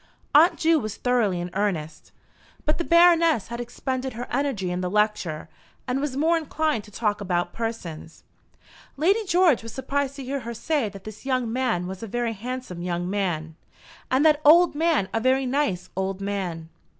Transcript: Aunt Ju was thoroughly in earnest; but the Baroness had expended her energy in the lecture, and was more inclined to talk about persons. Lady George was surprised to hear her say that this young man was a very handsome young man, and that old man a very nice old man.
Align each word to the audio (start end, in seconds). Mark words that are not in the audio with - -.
Aunt 0.33 0.55
Ju 0.57 0.79
was 0.79 0.95
thoroughly 0.97 1.39
in 1.39 1.51
earnest; 1.53 2.11
but 2.65 2.79
the 2.79 2.83
Baroness 2.83 3.49
had 3.49 3.61
expended 3.61 4.13
her 4.13 4.25
energy 4.31 4.71
in 4.71 4.81
the 4.81 4.89
lecture, 4.89 5.47
and 5.87 6.01
was 6.01 6.17
more 6.17 6.39
inclined 6.39 6.83
to 6.85 6.91
talk 6.91 7.21
about 7.21 7.53
persons. 7.53 8.23
Lady 8.97 9.23
George 9.25 9.61
was 9.61 9.75
surprised 9.75 10.15
to 10.15 10.23
hear 10.23 10.39
her 10.39 10.55
say 10.55 10.89
that 10.89 11.03
this 11.03 11.23
young 11.23 11.53
man 11.53 11.85
was 11.85 12.01
a 12.01 12.07
very 12.07 12.33
handsome 12.33 12.81
young 12.81 13.07
man, 13.11 13.55
and 14.09 14.25
that 14.25 14.41
old 14.43 14.73
man 14.73 15.07
a 15.13 15.19
very 15.19 15.45
nice 15.45 15.91
old 15.95 16.19
man. 16.19 16.69